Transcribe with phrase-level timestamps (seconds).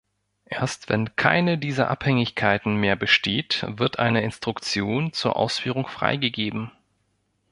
[0.49, 6.71] Erst wenn keine dieser Abhängigkeiten mehr besteht wird eine Instruktion zur Ausführung freigegeben.